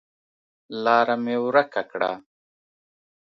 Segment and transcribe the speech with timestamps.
[0.83, 2.11] لاره مې ورکه کړه